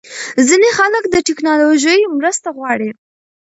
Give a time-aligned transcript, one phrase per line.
[0.47, 2.89] ځینې خلک د ټېکنالوژۍ مرسته غواړي.